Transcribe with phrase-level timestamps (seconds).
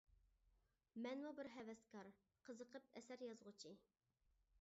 [1.05, 2.09] مەنمۇ بىر ھەۋەسكار،
[2.49, 3.75] قىزىقىپ ئەسەر يازغۇچى.